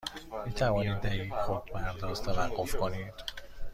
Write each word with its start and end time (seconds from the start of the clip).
می 0.45 0.53
توانید 0.53 1.01
در 1.01 1.15
یک 1.15 1.33
خودپرداز 1.33 2.21
توقف 2.23 2.75
کنید؟ 2.75 3.13